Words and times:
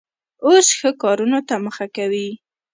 اوس 0.45 0.67
ښو 0.77 0.89
کارونو 1.03 1.39
ته 1.47 1.55
مخه 1.65 1.85
کوي. 1.95 2.27